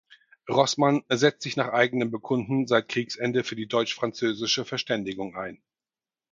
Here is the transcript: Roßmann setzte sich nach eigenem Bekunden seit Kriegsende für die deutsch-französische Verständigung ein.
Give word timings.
Roßmann 0.49 1.03
setzte 1.09 1.43
sich 1.43 1.57
nach 1.57 1.67
eigenem 1.67 2.09
Bekunden 2.09 2.65
seit 2.65 2.87
Kriegsende 2.89 3.43
für 3.43 3.55
die 3.55 3.67
deutsch-französische 3.67 4.65
Verständigung 4.65 5.35
ein. 5.35 5.61